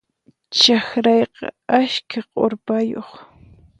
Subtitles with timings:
[0.59, 1.47] Chakrayqa
[1.79, 3.11] askha k'urpayuq.